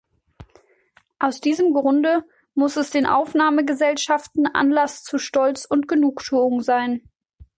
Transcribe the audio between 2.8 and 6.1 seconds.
den Aufnahmegesellschaften Anlass zu Stolz und